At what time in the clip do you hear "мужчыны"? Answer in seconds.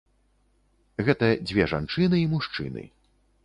2.35-2.91